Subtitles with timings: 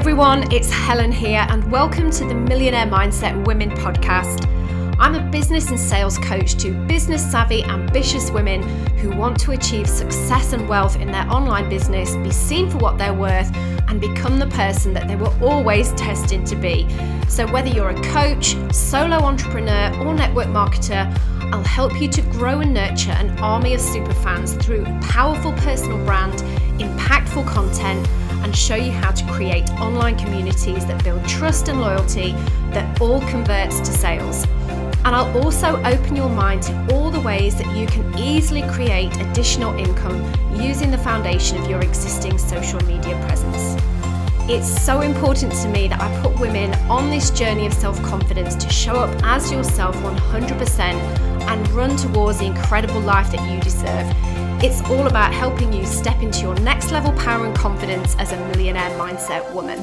[0.00, 4.46] everyone, it's Helen here, and welcome to the Millionaire Mindset Women podcast.
[4.98, 8.62] I'm a business and sales coach to business savvy, ambitious women
[8.96, 12.96] who want to achieve success and wealth in their online business, be seen for what
[12.96, 13.54] they're worth,
[13.88, 16.88] and become the person that they were always destined to be.
[17.28, 21.14] So, whether you're a coach, solo entrepreneur, or network marketer,
[21.52, 26.38] I'll help you to grow and nurture an army of superfans through powerful personal brand,
[26.80, 28.08] impactful content
[28.50, 32.32] and show you how to create online communities that build trust and loyalty
[32.72, 34.44] that all converts to sales.
[35.04, 39.16] And I'll also open your mind to all the ways that you can easily create
[39.18, 40.20] additional income
[40.60, 43.80] using the foundation of your existing social media presence.
[44.50, 48.56] It's so important to me that I put women on this journey of self confidence
[48.56, 54.49] to show up as yourself 100% and run towards the incredible life that you deserve.
[54.62, 58.36] It's all about helping you step into your next level power and confidence as a
[58.48, 59.78] millionaire mindset woman.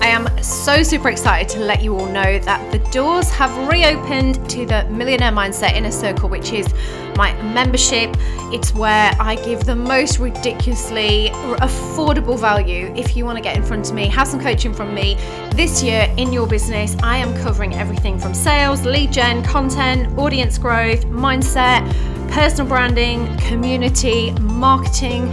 [0.00, 4.50] I am so super excited to let you all know that the doors have reopened
[4.50, 6.66] to the Millionaire Mindset Inner Circle, which is
[7.14, 8.16] my membership.
[8.52, 11.28] It's where I give the most ridiculously
[11.60, 12.92] affordable value.
[12.96, 15.14] If you want to get in front of me, have some coaching from me
[15.52, 20.58] this year in your business, I am covering everything from sales, lead gen, content, audience
[20.58, 21.84] growth, mindset
[22.28, 25.30] personal branding, community, marketing.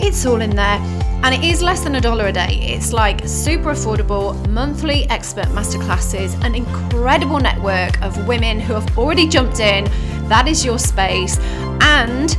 [0.00, 0.78] It's all in there.
[1.22, 2.58] And it is less than a dollar a day.
[2.62, 9.26] It's like super affordable, monthly expert masterclasses, an incredible network of women who have already
[9.26, 9.84] jumped in.
[10.28, 11.38] That is your space.
[11.80, 12.36] And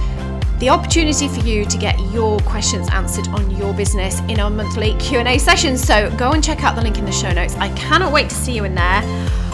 [0.59, 4.95] the opportunity for you to get your questions answered on your business in our monthly
[4.95, 5.83] Q&A sessions.
[5.83, 7.55] So go and check out the link in the show notes.
[7.55, 9.01] I cannot wait to see you in there.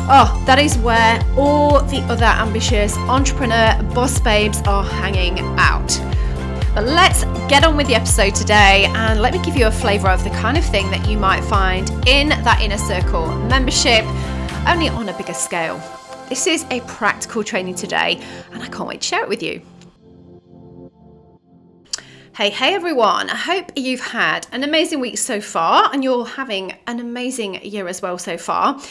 [0.09, 5.97] Oh, that is where all the other ambitious entrepreneur boss babes are hanging out.
[6.75, 10.09] But let's get on with the episode today and let me give you a flavour
[10.09, 14.03] of the kind of thing that you might find in that inner circle membership,
[14.67, 15.81] only on a bigger scale.
[16.27, 18.21] This is a practical training today,
[18.51, 19.61] and I can't wait to share it with you.
[22.35, 23.29] Hey, hey everyone.
[23.29, 27.87] I hope you've had an amazing week so far and you're having an amazing year
[27.87, 28.81] as well so far.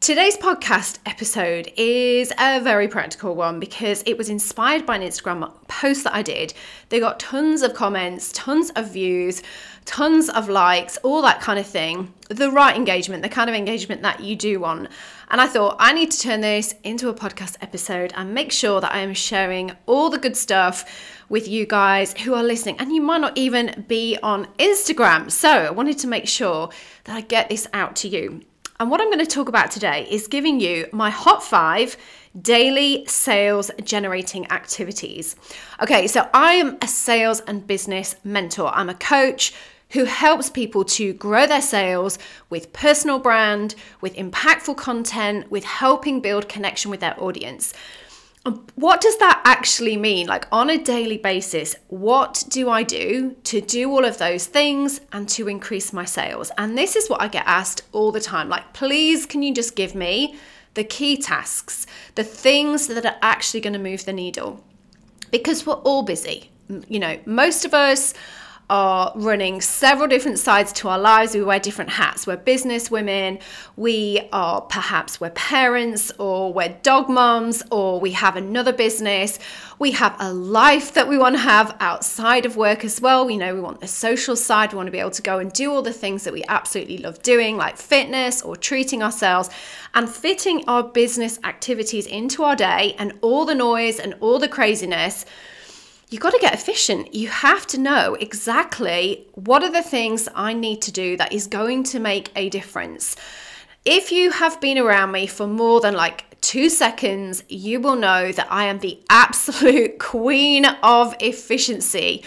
[0.00, 5.52] Today's podcast episode is a very practical one because it was inspired by an Instagram
[5.66, 6.54] post that I did.
[6.88, 9.42] They got tons of comments, tons of views,
[9.86, 12.14] tons of likes, all that kind of thing.
[12.30, 14.88] The right engagement, the kind of engagement that you do want.
[15.30, 18.80] And I thought I need to turn this into a podcast episode and make sure
[18.80, 20.84] that I am sharing all the good stuff
[21.28, 22.76] with you guys who are listening.
[22.78, 25.28] And you might not even be on Instagram.
[25.28, 26.70] So I wanted to make sure
[27.04, 28.42] that I get this out to you.
[28.80, 31.96] And what I'm going to talk about today is giving you my hot five
[32.40, 35.34] daily sales generating activities.
[35.82, 39.52] Okay, so I am a sales and business mentor, I'm a coach
[39.90, 46.20] who helps people to grow their sales with personal brand, with impactful content, with helping
[46.20, 47.72] build connection with their audience.
[48.76, 50.26] What does that actually mean?
[50.26, 55.00] Like on a daily basis, what do I do to do all of those things
[55.12, 56.50] and to increase my sales?
[56.56, 58.48] And this is what I get asked all the time.
[58.48, 60.36] Like, please, can you just give me
[60.74, 64.64] the key tasks, the things that are actually going to move the needle?
[65.30, 66.50] Because we're all busy.
[66.88, 68.14] You know, most of us
[68.70, 71.34] are running several different sides to our lives.
[71.34, 72.26] We wear different hats.
[72.26, 73.38] We're business women,
[73.76, 79.38] we are perhaps we're parents, or we're dog moms, or we have another business.
[79.78, 83.24] We have a life that we want to have outside of work as well.
[83.24, 84.72] We know we want the social side.
[84.72, 86.98] We want to be able to go and do all the things that we absolutely
[86.98, 89.50] love doing, like fitness or treating ourselves,
[89.94, 94.48] and fitting our business activities into our day and all the noise and all the
[94.48, 95.24] craziness
[96.10, 97.14] you got to get efficient.
[97.14, 101.46] You have to know exactly what are the things I need to do that is
[101.46, 103.14] going to make a difference.
[103.84, 108.32] If you have been around me for more than like two seconds, you will know
[108.32, 112.24] that I am the absolute queen of efficiency.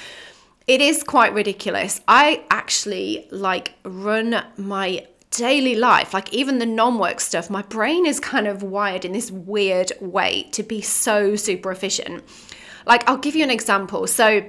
[0.67, 2.01] It is quite ridiculous.
[2.07, 8.05] I actually like run my daily life, like even the non work stuff, my brain
[8.05, 12.23] is kind of wired in this weird way to be so super efficient.
[12.85, 14.07] Like, I'll give you an example.
[14.07, 14.43] So,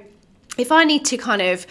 [0.57, 1.65] if I need to kind of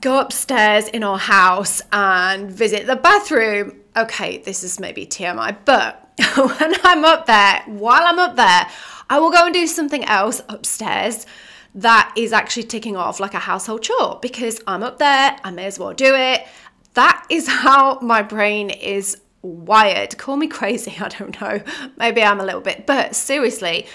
[0.00, 6.10] go upstairs in our house and visit the bathroom, okay, this is maybe TMI, but
[6.36, 8.66] when I'm up there, while I'm up there,
[9.10, 11.26] I will go and do something else upstairs
[11.74, 15.66] that is actually ticking off like a household chore because I'm up there, I may
[15.66, 16.46] as well do it.
[16.94, 20.16] That is how my brain is wired.
[20.18, 21.60] Call me crazy, I don't know.
[21.96, 23.86] Maybe I'm a little bit, but seriously,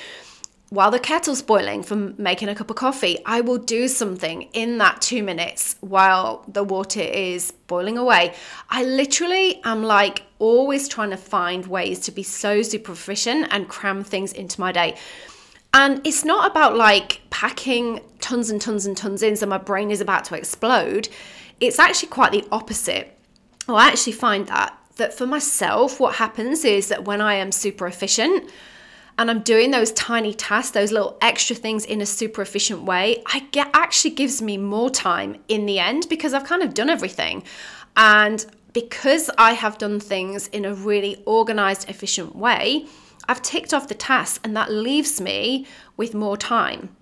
[0.69, 4.79] while the kettle's boiling from making a cup of coffee, I will do something in
[4.79, 8.33] that two minutes while the water is boiling away.
[8.69, 13.69] I literally am like always trying to find ways to be so super efficient and
[13.69, 14.97] cram things into my day.
[15.73, 19.89] And it's not about like packing tons and tons and tons in so my brain
[19.89, 21.07] is about to explode.
[21.61, 23.17] It's actually quite the opposite.
[23.67, 27.51] Well, I actually find that that for myself, what happens is that when I am
[27.51, 28.49] super efficient,
[29.17, 33.23] and I'm doing those tiny tasks, those little extra things in a super efficient way,
[33.25, 36.89] I get actually gives me more time in the end because I've kind of done
[36.89, 37.43] everything.
[37.95, 42.85] And because I have done things in a really organized, efficient way,
[43.27, 45.65] I've ticked off the tasks and that leaves me
[45.97, 46.95] with more time.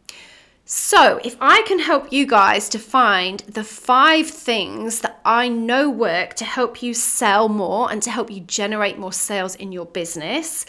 [0.68, 5.92] So, if I can help you guys to find the five things that I know
[5.92, 9.86] work to help you sell more and to help you generate more sales in your
[9.86, 10.66] business,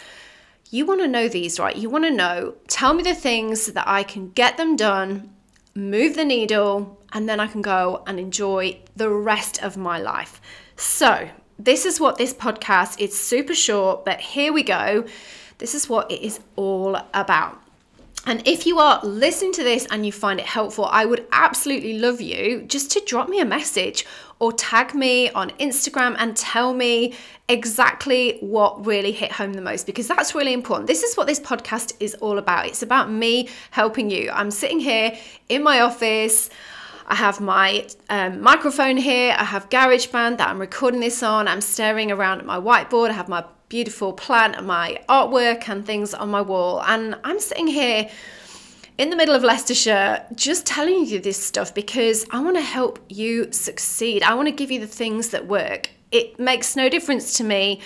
[0.70, 1.76] you want to know these, right?
[1.76, 5.30] You want to know, tell me the things that I can get them done,
[5.74, 10.40] move the needle, and then I can go and enjoy the rest of my life.
[10.76, 15.06] So, this is what this podcast is super short, but here we go.
[15.58, 17.62] This is what it is all about.
[18.26, 21.98] And if you are listening to this and you find it helpful, I would absolutely
[21.98, 24.04] love you just to drop me a message
[24.38, 27.14] or tag me on Instagram and tell me
[27.48, 30.86] exactly what really hit home the most because that's really important.
[30.86, 32.66] This is what this podcast is all about.
[32.66, 34.30] It's about me helping you.
[34.30, 35.16] I'm sitting here
[35.48, 36.50] in my office.
[37.06, 39.34] I have my um, microphone here.
[39.38, 41.46] I have GarageBand that I'm recording this on.
[41.46, 43.10] I'm staring around at my whiteboard.
[43.10, 46.82] I have my beautiful plant and my artwork and things on my wall.
[46.82, 48.10] And I'm sitting here
[48.98, 52.98] in the middle of Leicestershire just telling you this stuff because I want to help
[53.08, 54.22] you succeed.
[54.22, 55.90] I want to give you the things that work.
[56.10, 57.81] It makes no difference to me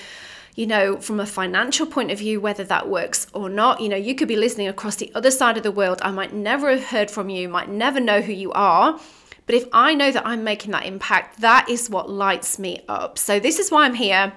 [0.57, 3.81] you know, from a financial point of view, whether that works or not.
[3.81, 6.01] You know, you could be listening across the other side of the world.
[6.03, 9.01] I might never have heard from you, might never know who you are.
[9.47, 13.17] But if I know that I'm making that impact, that is what lights me up.
[13.17, 14.33] So this is why I'm here.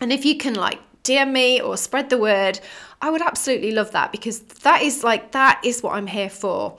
[0.00, 2.60] And if you can like DM me or spread the word,
[3.00, 6.76] I would absolutely love that because that is like, that is what I'm here for.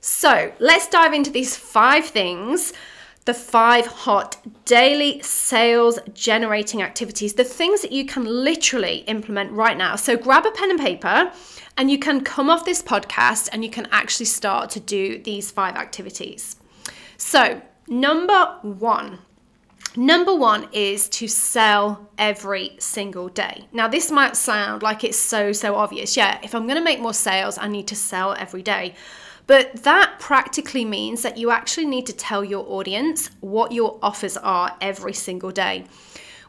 [0.00, 2.72] So let's dive into these five things
[3.28, 9.76] the five hot daily sales generating activities, the things that you can literally implement right
[9.76, 9.96] now.
[9.96, 11.30] So grab a pen and paper
[11.76, 15.50] and you can come off this podcast and you can actually start to do these
[15.50, 16.56] five activities.
[17.18, 19.18] So, number one,
[19.96, 23.66] Number one is to sell every single day.
[23.72, 26.16] Now, this might sound like it's so, so obvious.
[26.16, 28.94] Yeah, if I'm going to make more sales, I need to sell every day.
[29.46, 34.36] But that practically means that you actually need to tell your audience what your offers
[34.36, 35.84] are every single day,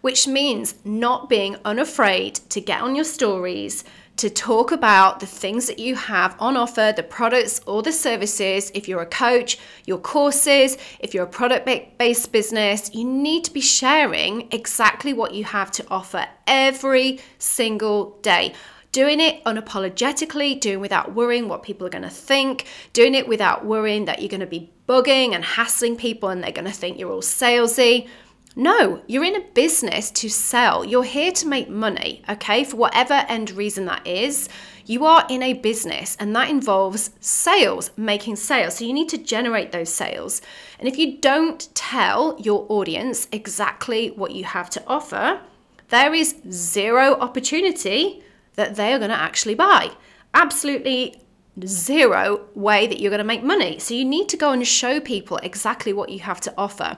[0.02, 3.86] which means not being unafraid to get on your stories,
[4.20, 8.70] to talk about the things that you have on offer, the products or the services.
[8.74, 11.66] If you're a coach, your courses, if you're a product
[11.98, 18.20] based business, you need to be sharing exactly what you have to offer every single
[18.22, 18.54] day.
[18.92, 23.64] Doing it unapologetically, doing without worrying what people are going to think, doing it without
[23.64, 27.00] worrying that you're going to be bugging and hassling people and they're going to think
[27.00, 28.10] you're all salesy.
[28.56, 30.84] No, you're in a business to sell.
[30.84, 32.64] You're here to make money, okay?
[32.64, 34.50] For whatever end reason that is,
[34.86, 38.78] you are in a business and that involves sales, making sales.
[38.78, 40.42] So you need to generate those sales.
[40.80, 45.42] And if you don't tell your audience exactly what you have to offer,
[45.90, 48.24] there is zero opportunity
[48.56, 49.92] that they are going to actually buy.
[50.34, 51.22] Absolutely
[51.66, 53.80] zero way that you're going to make money.
[53.80, 56.98] So you need to go and show people exactly what you have to offer.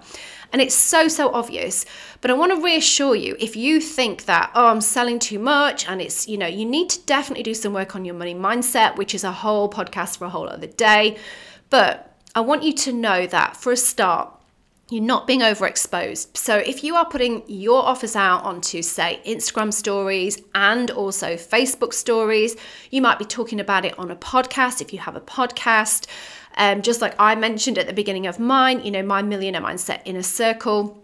[0.51, 1.85] And it's so, so obvious.
[2.19, 5.87] But I want to reassure you if you think that, oh, I'm selling too much,
[5.87, 8.97] and it's, you know, you need to definitely do some work on your money mindset,
[8.97, 11.17] which is a whole podcast for a whole other day.
[11.69, 14.29] But I want you to know that for a start,
[14.89, 16.35] you're not being overexposed.
[16.35, 21.93] So if you are putting your offers out onto, say, Instagram stories and also Facebook
[21.93, 22.57] stories,
[22.89, 26.07] you might be talking about it on a podcast if you have a podcast.
[26.57, 30.01] Um, just like I mentioned at the beginning of mine, you know, my millionaire mindset
[30.05, 31.01] inner circle.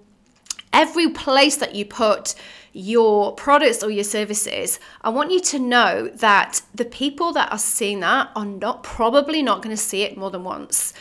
[0.73, 2.35] Every place that you put
[2.73, 7.57] your products or your services, I want you to know that the people that are
[7.57, 10.93] seeing that are not probably not going to see it more than once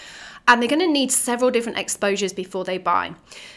[0.49, 3.15] and they're going to need several different exposures before they buy.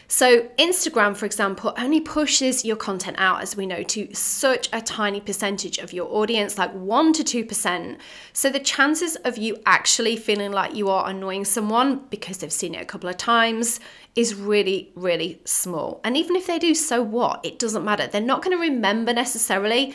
[0.08, 4.81] So, Instagram, for example, only pushes your content out, as we know, to such a
[4.81, 7.98] tiny percentage of your audience, like 1% to 2%.
[8.34, 12.74] So, the chances of you actually feeling like you are annoying someone because they've seen
[12.74, 13.79] it a couple of times
[14.15, 16.01] is really, really small.
[16.03, 17.46] And even if they do, so what?
[17.46, 18.08] It doesn't matter.
[18.08, 19.93] They're not going to remember necessarily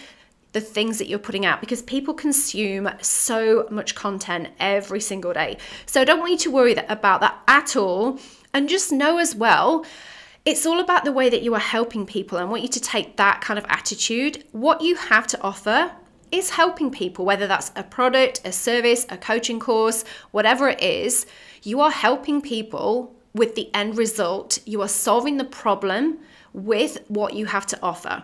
[0.54, 5.58] the things that you're putting out because people consume so much content every single day.
[5.84, 8.18] So I don't want you to worry about that at all.
[8.54, 9.84] And just know as well,
[10.44, 12.38] it's all about the way that you are helping people.
[12.38, 14.44] I want you to take that kind of attitude.
[14.52, 15.90] What you have to offer
[16.30, 21.26] is helping people, whether that's a product, a service, a coaching course, whatever it is,
[21.62, 24.58] you are helping people with the end result.
[24.64, 26.18] You are solving the problem
[26.52, 28.23] with what you have to offer.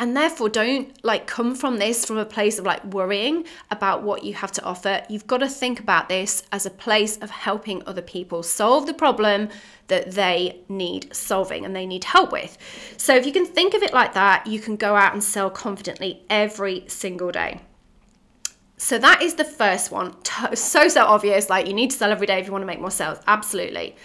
[0.00, 4.24] And therefore, don't like come from this from a place of like worrying about what
[4.24, 5.02] you have to offer.
[5.10, 8.94] You've got to think about this as a place of helping other people solve the
[8.94, 9.50] problem
[9.88, 12.56] that they need solving and they need help with.
[12.96, 15.50] So, if you can think of it like that, you can go out and sell
[15.50, 17.60] confidently every single day.
[18.78, 20.16] So, that is the first one.
[20.54, 21.50] So, so obvious.
[21.50, 23.18] Like, you need to sell every day if you want to make more sales.
[23.26, 23.96] Absolutely.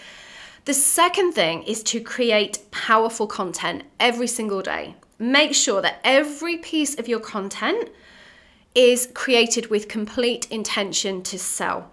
[0.66, 6.57] The second thing is to create powerful content every single day make sure that every
[6.57, 7.89] piece of your content
[8.74, 11.91] is created with complete intention to sell.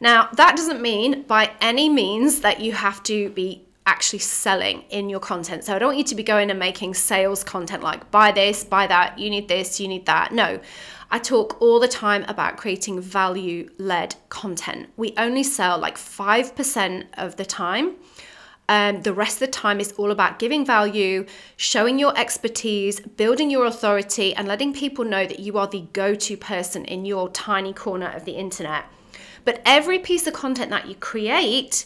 [0.00, 5.08] Now, that doesn't mean by any means that you have to be actually selling in
[5.08, 5.64] your content.
[5.64, 8.62] So I don't want you to be going and making sales content like buy this,
[8.62, 10.32] buy that, you need this, you need that.
[10.32, 10.60] No.
[11.10, 14.90] I talk all the time about creating value led content.
[14.96, 17.96] We only sell like 5% of the time.
[18.70, 23.50] Um, the rest of the time is all about giving value, showing your expertise, building
[23.50, 27.28] your authority, and letting people know that you are the go to person in your
[27.30, 28.84] tiny corner of the internet.
[29.44, 31.84] But every piece of content that you create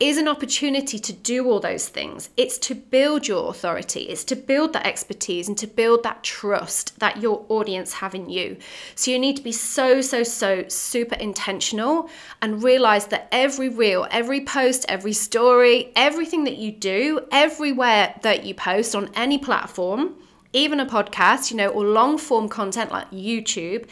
[0.00, 2.30] is an opportunity to do all those things.
[2.36, 6.98] It's to build your authority, it's to build that expertise and to build that trust
[6.98, 8.56] that your audience have in you.
[8.94, 14.06] So you need to be so, so, so super intentional and realize that every reel,
[14.10, 20.14] every post, every story, everything that you do, everywhere that you post on any platform,
[20.52, 23.88] even a podcast, you know, or long form content like YouTube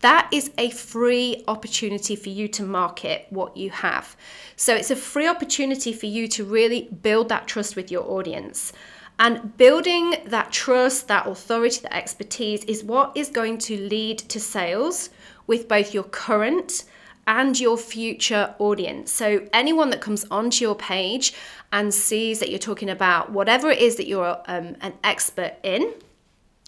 [0.00, 4.16] that is a free opportunity for you to market what you have.
[4.56, 8.72] So it's a free opportunity for you to really build that trust with your audience.
[9.18, 14.40] And building that trust, that authority, that expertise is what is going to lead to
[14.40, 15.10] sales
[15.46, 16.84] with both your current
[17.26, 19.12] and your future audience.
[19.12, 21.34] So, anyone that comes onto your page
[21.70, 25.92] and sees that you're talking about whatever it is that you're um, an expert in,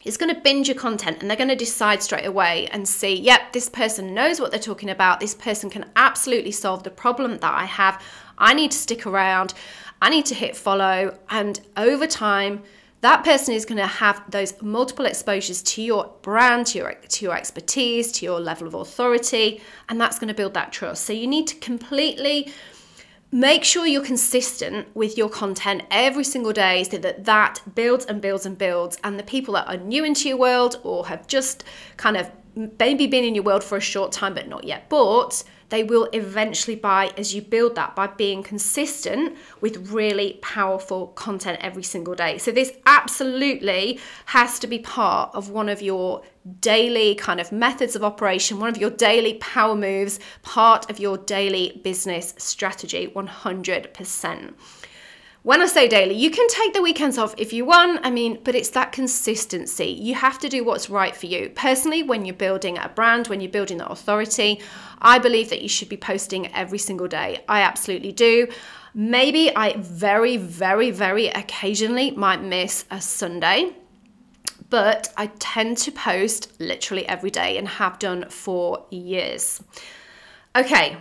[0.04, 3.14] is going to binge your content and they're going to decide straight away and see,
[3.14, 5.20] yep, this person knows what they're talking about.
[5.20, 8.02] This person can absolutely solve the problem that I have.
[8.38, 9.54] I need to stick around.
[10.00, 11.16] I need to hit follow.
[11.30, 12.62] And over time,
[13.02, 17.24] that person is going to have those multiple exposures to your brand, to your, to
[17.24, 21.04] your expertise, to your level of authority, and that's going to build that trust.
[21.04, 22.52] So you need to completely
[23.32, 28.20] make sure you're consistent with your content every single day so that that builds and
[28.20, 28.98] builds and builds.
[29.02, 31.64] And the people that are new into your world or have just
[31.96, 32.30] kind of
[32.78, 36.06] maybe been in your world for a short time but not yet bought they will
[36.12, 42.14] eventually buy as you build that by being consistent with really powerful content every single
[42.14, 42.36] day.
[42.36, 46.20] So, this absolutely has to be part of one of your
[46.60, 51.16] daily kind of methods of operation, one of your daily power moves, part of your
[51.16, 54.52] daily business strategy, 100%.
[55.44, 57.98] When I say daily, you can take the weekends off if you want.
[58.04, 59.86] I mean, but it's that consistency.
[59.86, 61.48] You have to do what's right for you.
[61.48, 64.60] Personally, when you're building a brand, when you're building that authority,
[65.00, 67.42] I believe that you should be posting every single day.
[67.48, 68.46] I absolutely do.
[68.94, 73.74] Maybe I very, very, very occasionally might miss a Sunday,
[74.70, 79.60] but I tend to post literally every day and have done for years.
[80.54, 80.98] Okay,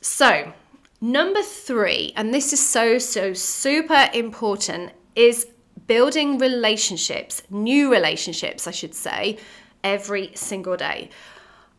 [0.00, 0.52] so
[1.00, 5.46] Number three, and this is so, so super important, is
[5.86, 9.38] building relationships, new relationships, I should say,
[9.84, 11.10] every single day.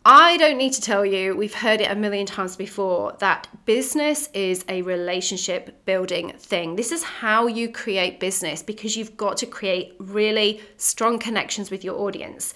[0.06, 4.30] I don't need to tell you, we've heard it a million times before, that business
[4.34, 6.76] is a relationship building thing.
[6.76, 11.84] This is how you create business because you've got to create really strong connections with
[11.84, 12.54] your audience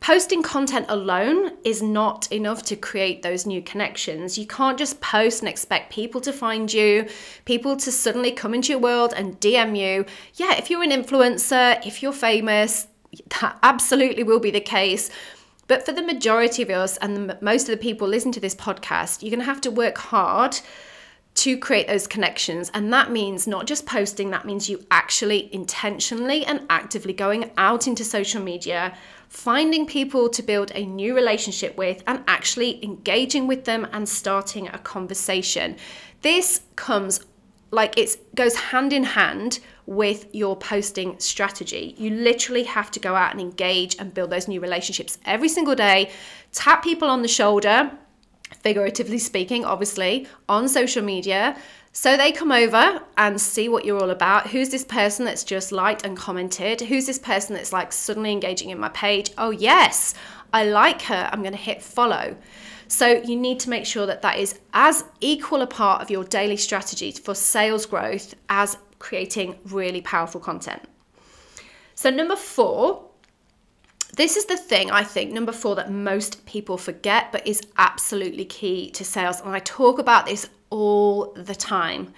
[0.00, 4.38] posting content alone is not enough to create those new connections.
[4.38, 7.08] You can't just post and expect people to find you,
[7.44, 10.04] people to suddenly come into your world and DM you.
[10.34, 12.86] Yeah, if you're an influencer, if you're famous,
[13.40, 15.10] that absolutely will be the case.
[15.68, 18.54] But for the majority of us and the, most of the people listening to this
[18.54, 20.58] podcast, you're going to have to work hard
[21.36, 22.70] to create those connections.
[22.72, 27.86] And that means not just posting, that means you actually intentionally and actively going out
[27.86, 28.96] into social media,
[29.28, 34.68] finding people to build a new relationship with, and actually engaging with them and starting
[34.68, 35.76] a conversation.
[36.22, 37.20] This comes
[37.70, 41.94] like it goes hand in hand with your posting strategy.
[41.98, 45.74] You literally have to go out and engage and build those new relationships every single
[45.74, 46.10] day.
[46.52, 47.90] Tap people on the shoulder,
[48.62, 51.56] figuratively speaking, obviously, on social media.
[51.96, 54.48] So they come over and see what you're all about.
[54.48, 56.82] Who's this person that's just liked and commented?
[56.82, 59.30] Who's this person that's like suddenly engaging in my page?
[59.38, 60.12] Oh, yes,
[60.52, 61.30] I like her.
[61.32, 62.36] I'm going to hit follow.
[62.86, 66.22] So you need to make sure that that is as equal a part of your
[66.24, 70.82] daily strategy for sales growth as creating really powerful content.
[71.94, 73.06] So, number four,
[74.18, 78.44] this is the thing I think, number four, that most people forget, but is absolutely
[78.44, 79.40] key to sales.
[79.40, 82.12] And I talk about this all the time.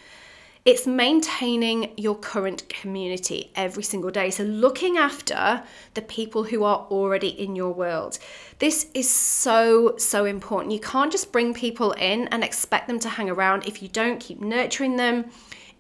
[0.65, 4.29] It's maintaining your current community every single day.
[4.31, 5.63] So, looking after
[5.95, 8.19] the people who are already in your world.
[8.59, 10.73] This is so, so important.
[10.73, 14.21] You can't just bring people in and expect them to hang around if you don't
[14.21, 15.31] keep nurturing them,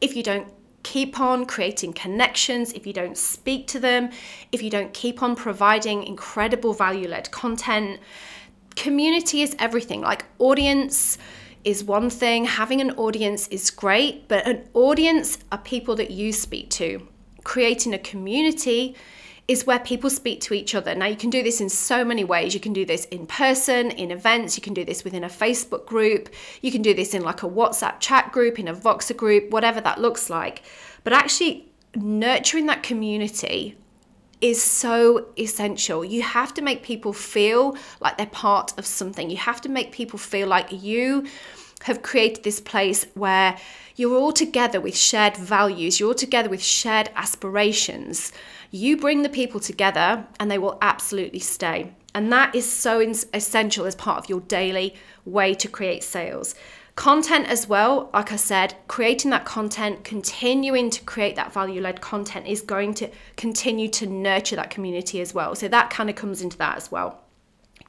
[0.01, 0.49] if you don't
[0.85, 4.09] keep on creating connections, if you don't speak to them,
[4.53, 8.01] if you don't keep on providing incredible value led content.
[8.75, 10.01] Community is everything.
[10.01, 11.19] Like, audience
[11.65, 16.33] is one thing, having an audience is great, but an audience are people that you
[16.33, 17.07] speak to.
[17.45, 18.95] Creating a community
[19.49, 20.95] is where people speak to each other.
[20.95, 22.53] Now, you can do this in so many ways.
[22.53, 25.87] You can do this in person, in events, you can do this within a Facebook
[25.87, 26.29] group,
[26.61, 29.81] you can do this in like a WhatsApp chat group, in a Voxer group, whatever
[29.81, 30.63] that looks like.
[31.03, 33.77] But actually, nurturing that community
[34.41, 36.05] is so essential.
[36.05, 39.31] You have to make people feel like they're part of something.
[39.31, 41.27] You have to make people feel like you
[41.83, 43.57] have created this place where
[43.97, 48.33] you're all together with shared values, you're all together with shared aspirations.
[48.71, 51.93] You bring the people together and they will absolutely stay.
[52.15, 56.55] And that is so essential as part of your daily way to create sales.
[56.99, 62.01] Content as well, like I said, creating that content, continuing to create that value led
[62.01, 65.55] content is going to continue to nurture that community as well.
[65.55, 67.21] So that kind of comes into that as well.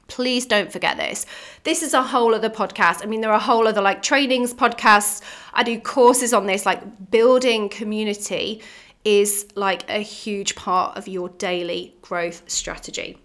[0.06, 1.26] Please don't forget this.
[1.64, 3.02] This is a whole other podcast.
[3.02, 5.22] I mean, there are a whole other like trainings, podcasts.
[5.54, 8.62] I do courses on this, like building community
[9.04, 13.18] is like a huge part of your daily growth strategy.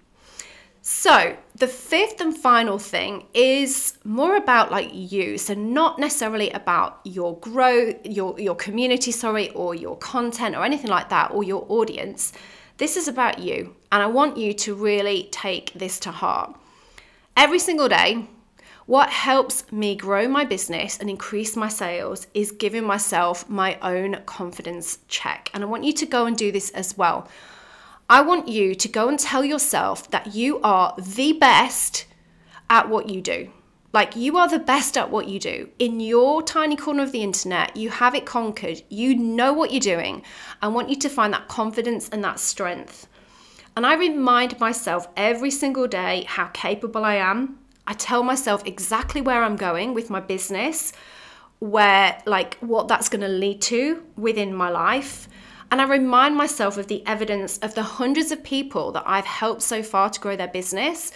[0.87, 5.39] So, the fifth and final thing is more about like you.
[5.39, 10.91] So, not necessarily about your growth, your your community, sorry, or your content or anything
[10.91, 12.33] like that or your audience.
[12.77, 16.55] This is about you, and I want you to really take this to heart.
[17.35, 18.27] Every single day,
[18.85, 24.21] what helps me grow my business and increase my sales is giving myself my own
[24.27, 25.49] confidence check.
[25.55, 27.27] And I want you to go and do this as well.
[28.07, 32.05] I want you to go and tell yourself that you are the best
[32.69, 33.51] at what you do.
[33.93, 35.69] Like you are the best at what you do.
[35.79, 38.83] In your tiny corner of the internet, you have it conquered.
[38.89, 40.21] You know what you're doing.
[40.61, 43.07] I want you to find that confidence and that strength.
[43.75, 47.57] And I remind myself every single day how capable I am.
[47.87, 50.93] I tell myself exactly where I'm going with my business,
[51.59, 55.27] where, like, what that's going to lead to within my life.
[55.71, 59.61] And I remind myself of the evidence of the hundreds of people that I've helped
[59.61, 61.11] so far to grow their business.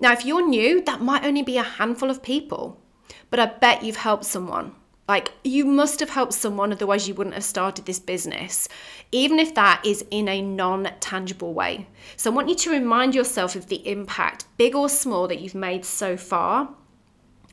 [0.00, 2.80] Now, if you're new, that might only be a handful of people,
[3.28, 4.74] but I bet you've helped someone.
[5.10, 8.68] Like, you must have helped someone, otherwise, you wouldn't have started this business,
[9.10, 11.88] even if that is in a non tangible way.
[12.16, 15.54] So, I want you to remind yourself of the impact, big or small, that you've
[15.54, 16.74] made so far.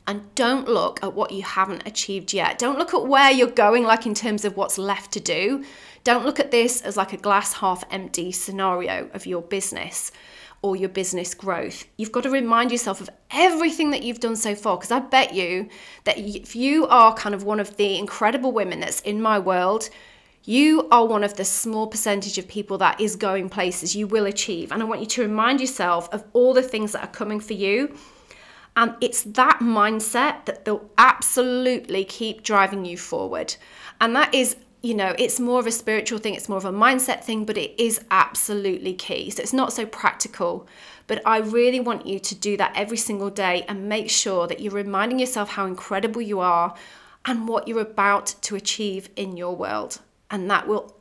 [0.08, 2.58] And don't look at what you haven't achieved yet.
[2.58, 5.62] Don't look at where you're going, like in terms of what's left to do.
[6.02, 10.10] Don't look at this as like a glass half empty scenario of your business
[10.62, 11.84] or your business growth.
[11.98, 15.34] You've got to remind yourself of everything that you've done so far because I bet
[15.34, 15.68] you
[16.04, 19.90] that if you are kind of one of the incredible women that's in my world,
[20.44, 24.24] you are one of the small percentage of people that is going places you will
[24.24, 24.72] achieve.
[24.72, 27.52] And I want you to remind yourself of all the things that are coming for
[27.52, 27.94] you.
[28.78, 33.56] And it's that mindset that they'll absolutely keep driving you forward.
[34.00, 36.72] And that is you know, it's more of a spiritual thing, it's more of a
[36.72, 39.28] mindset thing, but it is absolutely key.
[39.28, 40.68] So it's not so practical.
[41.08, 44.60] But I really want you to do that every single day and make sure that
[44.60, 46.76] you're reminding yourself how incredible you are
[47.24, 49.98] and what you're about to achieve in your world.
[50.30, 50.94] And that will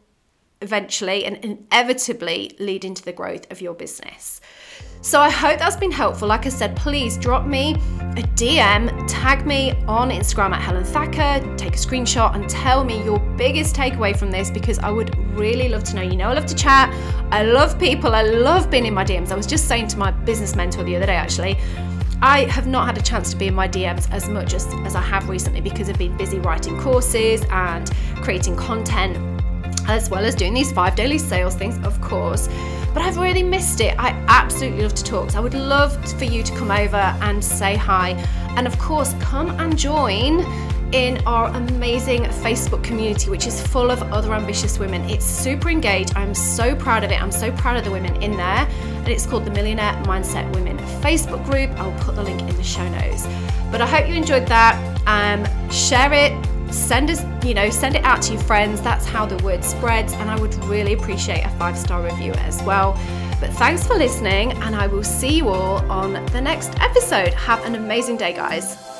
[0.59, 4.41] eventually and inevitably lead into the growth of your business.
[5.01, 6.27] So I hope that's been helpful.
[6.27, 7.75] Like I said, please drop me
[8.17, 13.03] a DM, tag me on Instagram at Helen Thacker, take a screenshot and tell me
[13.03, 16.01] your biggest takeaway from this because I would really love to know.
[16.01, 16.91] You know, I love to chat,
[17.31, 19.31] I love people, I love being in my DMs.
[19.31, 21.57] I was just saying to my business mentor the other day actually.
[22.19, 24.95] I have not had a chance to be in my DMs as much as, as
[24.95, 27.91] I have recently because I've been busy writing courses and
[28.23, 29.15] creating content,
[29.87, 32.49] as well as doing these five daily sales things, of course.
[32.97, 33.93] But I've really missed it.
[33.99, 35.29] I absolutely love to talk.
[35.29, 38.13] So I would love for you to come over and say hi.
[38.55, 40.39] And of course, come and join
[40.93, 45.07] in our amazing Facebook community, which is full of other ambitious women.
[45.11, 46.13] It's super engaged.
[46.15, 47.21] I'm so proud of it.
[47.21, 48.67] I'm so proud of the women in there.
[48.67, 51.69] And it's called the Millionaire Mindset Women Facebook group.
[51.79, 53.27] I'll put the link in the show notes.
[53.69, 54.73] But I hope you enjoyed that.
[55.05, 56.33] Um, share it,
[56.71, 58.81] send us, you know, send it out to your friends.
[58.81, 60.13] That's how the word spreads.
[60.13, 62.93] And I would really appreciate a five star review as well.
[63.39, 67.33] But thanks for listening, and I will see you all on the next episode.
[67.35, 68.96] Have an amazing day, guys.